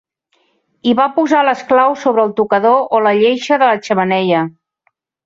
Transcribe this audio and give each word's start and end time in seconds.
I 0.91 0.93
va 0.99 1.05
posar 1.17 1.43
les 1.47 1.61
claus 1.71 2.05
sobre 2.07 2.25
el 2.29 2.33
tocador 2.39 2.79
o 2.97 3.03
la 3.09 3.13
lleixa 3.21 3.61
de 3.65 3.69
la 3.73 3.83
xemeneia. 3.89 4.41